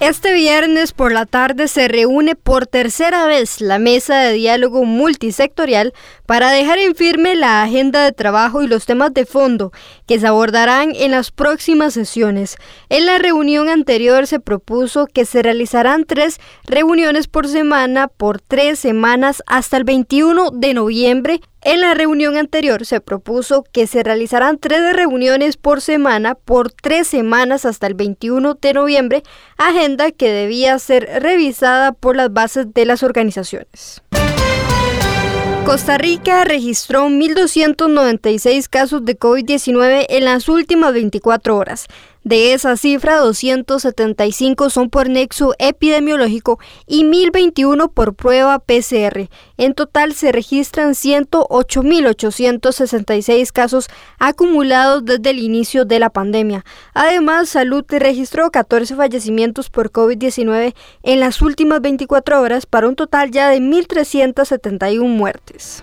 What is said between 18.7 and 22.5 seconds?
semanas hasta el 21 de noviembre en la reunión